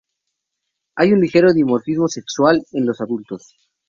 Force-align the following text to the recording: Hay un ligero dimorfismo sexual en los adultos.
Hay 0.95 1.13
un 1.13 1.21
ligero 1.21 1.53
dimorfismo 1.53 2.07
sexual 2.07 2.65
en 2.71 2.87
los 2.87 3.01
adultos. 3.01 3.53